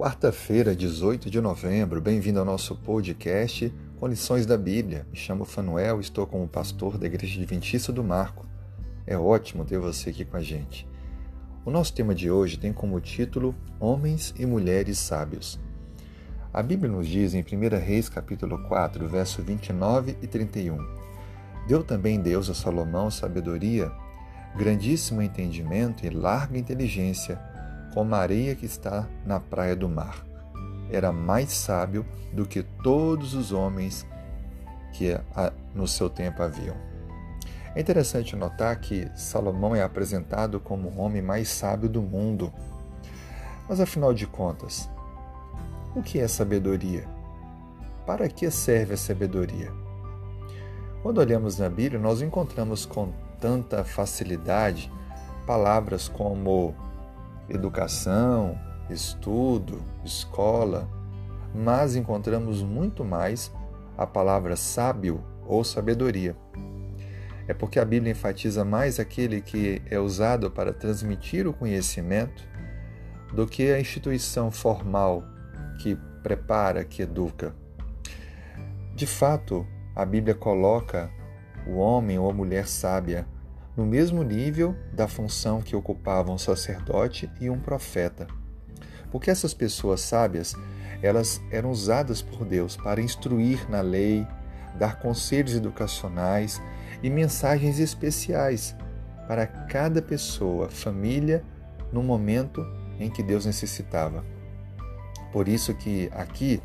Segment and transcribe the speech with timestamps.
[0.00, 5.06] Quarta-feira, 18 de novembro, bem-vindo ao nosso podcast com lições da Bíblia.
[5.10, 8.46] Me chamo Fanuel, estou como pastor da Igreja Adventista do Marco.
[9.06, 10.88] É ótimo ter você aqui com a gente.
[11.66, 15.60] O nosso tema de hoje tem como título Homens e Mulheres Sábios.
[16.50, 20.78] A Bíblia nos diz em 1 Reis capítulo 4, verso 29 e 31.
[21.68, 23.92] Deu também Deus a Salomão sabedoria,
[24.56, 27.38] grandíssimo entendimento e larga inteligência,
[27.94, 30.24] como a areia que está na praia do mar.
[30.90, 34.06] Era mais sábio do que todos os homens
[34.92, 35.18] que
[35.74, 36.76] no seu tempo haviam.
[37.74, 42.52] É interessante notar que Salomão é apresentado como o homem mais sábio do mundo.
[43.68, 44.90] Mas afinal de contas,
[45.94, 47.06] o que é sabedoria?
[48.04, 49.72] Para que serve a sabedoria?
[51.02, 54.92] Quando olhamos na Bíblia, nós encontramos com tanta facilidade
[55.46, 56.74] palavras como
[57.50, 60.88] educação, estudo, escola,
[61.54, 63.52] mas encontramos muito mais
[63.98, 66.36] a palavra sábio ou sabedoria.
[67.48, 72.48] É porque a Bíblia enfatiza mais aquele que é usado para transmitir o conhecimento
[73.34, 75.24] do que a instituição formal
[75.80, 77.54] que prepara, que educa.
[78.94, 81.10] De fato, a Bíblia coloca
[81.66, 83.26] o homem ou a mulher sábia
[83.76, 88.26] no mesmo nível da função que ocupavam um sacerdote e um profeta.
[89.10, 90.54] Porque essas pessoas sábias,
[91.02, 94.26] elas eram usadas por Deus para instruir na lei,
[94.78, 96.60] dar conselhos educacionais
[97.02, 98.76] e mensagens especiais
[99.26, 101.44] para cada pessoa, família,
[101.92, 102.64] no momento
[102.98, 104.24] em que Deus necessitava.
[105.32, 106.60] Por isso que aqui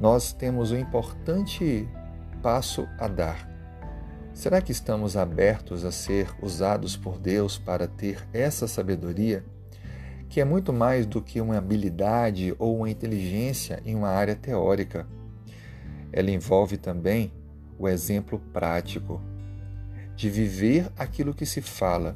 [0.00, 1.88] nós temos um importante
[2.42, 3.57] passo a dar
[4.38, 9.44] Será que estamos abertos a ser usados por Deus para ter essa sabedoria,
[10.28, 15.08] que é muito mais do que uma habilidade ou uma inteligência em uma área teórica?
[16.12, 17.32] Ela envolve também
[17.76, 19.20] o exemplo prático,
[20.14, 22.14] de viver aquilo que se fala,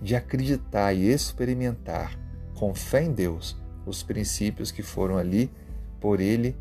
[0.00, 2.16] de acreditar e experimentar,
[2.54, 5.50] com fé em Deus, os princípios que foram ali
[5.98, 6.56] por Ele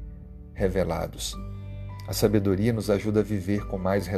[0.55, 1.35] revelados.
[2.09, 4.09] A sabedoria nos ajuda a viver com mais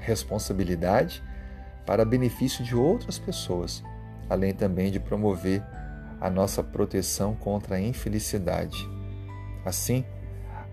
[0.00, 1.24] responsabilidade
[1.86, 3.82] para benefício de outras pessoas,
[4.28, 5.64] além também de promover
[6.20, 8.86] a nossa proteção contra a infelicidade.
[9.64, 10.04] Assim,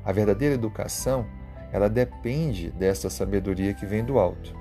[0.04, 1.26] a verdadeira educação,
[1.72, 4.54] ela depende desta sabedoria que vem do alto.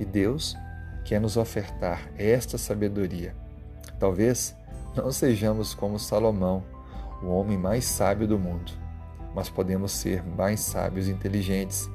[0.00, 0.56] E Deus
[1.04, 3.36] quer nos ofertar esta sabedoria.
[4.00, 4.56] Talvez
[4.96, 6.64] não sejamos como Salomão,
[7.22, 8.83] o homem mais sábio do mundo
[9.34, 11.90] mas podemos ser mais sábios e inteligentes,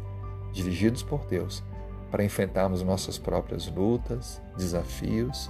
[0.51, 1.63] dirigidos por Deus,
[2.11, 5.49] para enfrentarmos nossas próprias lutas, desafios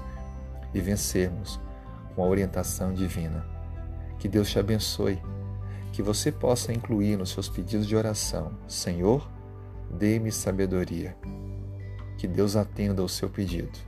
[0.73, 1.59] e vencermos
[2.15, 3.45] com a orientação divina.
[4.19, 5.21] Que Deus te abençoe,
[5.93, 9.29] que você possa incluir nos seus pedidos de oração: Senhor,
[9.89, 11.15] dê-me sabedoria.
[12.17, 13.79] Que Deus atenda o seu pedido.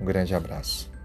[0.00, 0.95] Um grande abraço.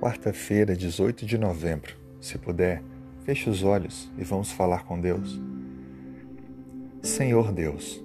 [0.00, 1.94] Quarta-feira, 18 de novembro.
[2.22, 2.82] Se puder,
[3.22, 5.38] feche os olhos e vamos falar com Deus.
[7.02, 8.02] Senhor Deus,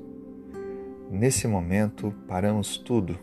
[1.09, 3.17] nesse momento paramos tudo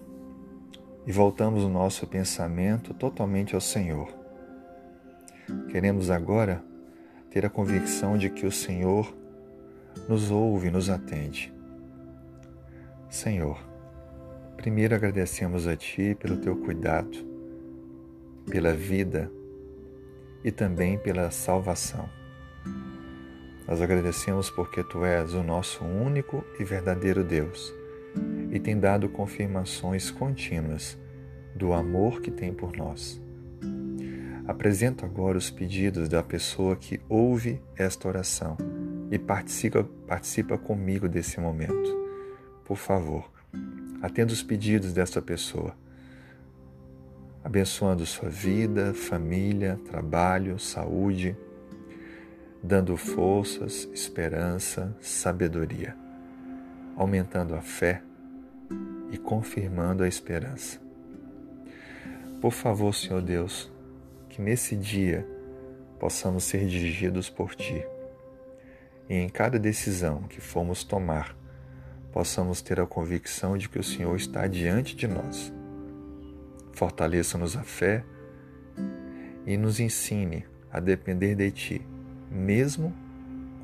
[1.06, 4.08] e voltamos o nosso pensamento totalmente ao Senhor.
[5.70, 6.64] Queremos agora
[7.28, 9.14] ter a convicção de que o Senhor
[10.08, 11.52] nos ouve e nos atende.
[13.10, 13.62] Senhor,
[14.56, 17.31] primeiro agradecemos a Ti pelo Teu cuidado
[18.48, 19.30] pela vida
[20.44, 22.08] e também pela salvação.
[23.66, 27.72] Nós agradecemos porque Tu és o nosso único e verdadeiro Deus
[28.50, 30.98] e tem dado confirmações contínuas
[31.54, 33.20] do amor que tem por nós.
[34.46, 38.56] Apresento agora os pedidos da pessoa que ouve esta oração
[39.10, 42.02] e participa, participa comigo desse momento.
[42.64, 43.30] Por favor,
[44.02, 45.74] atenda os pedidos desta pessoa
[47.44, 51.36] abençoando sua vida, família, trabalho, saúde,
[52.62, 55.96] dando forças, esperança, sabedoria,
[56.96, 58.02] aumentando a fé
[59.10, 60.80] e confirmando a esperança.
[62.40, 63.70] Por favor, Senhor Deus,
[64.28, 65.26] que nesse dia
[65.98, 67.84] possamos ser dirigidos por Ti
[69.08, 71.36] e em cada decisão que formos tomar,
[72.12, 75.52] possamos ter a convicção de que o Senhor está diante de nós
[76.72, 78.04] Fortaleça-nos a fé
[79.46, 81.86] e nos ensine a depender de Ti,
[82.30, 82.94] mesmo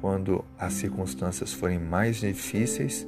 [0.00, 3.06] quando as circunstâncias forem mais difíceis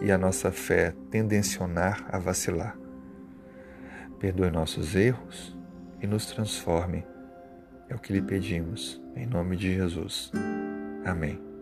[0.00, 2.76] e a nossa fé tendencionar a vacilar.
[4.18, 5.56] Perdoe nossos erros
[6.00, 7.04] e nos transforme.
[7.88, 10.32] É o que lhe pedimos, em nome de Jesus.
[11.04, 11.55] Amém.